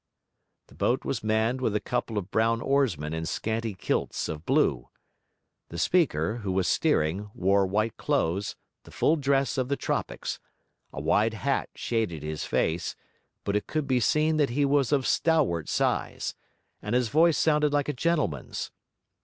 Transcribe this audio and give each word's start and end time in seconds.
The 0.65 0.73
boat 0.73 1.05
was 1.05 1.23
manned 1.23 1.61
with 1.61 1.75
a 1.75 1.79
couple 1.79 2.17
of 2.17 2.31
brown 2.31 2.59
oarsmen 2.59 3.13
in 3.13 3.27
scanty 3.27 3.75
kilts 3.75 4.27
of 4.27 4.47
blue. 4.47 4.89
The 5.69 5.77
speaker, 5.77 6.37
who 6.37 6.51
was 6.51 6.67
steering, 6.67 7.29
wore 7.35 7.67
white 7.67 7.97
clothes, 7.97 8.55
the 8.83 8.89
full 8.89 9.15
dress 9.15 9.59
of 9.59 9.67
the 9.69 9.75
tropics; 9.77 10.39
a 10.91 10.99
wide 10.99 11.35
hat 11.35 11.69
shaded 11.75 12.23
his 12.23 12.45
face; 12.45 12.95
but 13.43 13.55
it 13.55 13.67
could 13.67 13.85
be 13.85 13.99
seen 13.99 14.37
that 14.37 14.49
he 14.49 14.65
was 14.65 14.91
of 14.91 15.05
stalwart 15.05 15.69
size, 15.69 16.33
and 16.81 16.95
his 16.95 17.09
voice 17.09 17.37
sounded 17.37 17.71
like 17.71 17.87
a 17.87 17.93
gentleman's. 17.93 18.71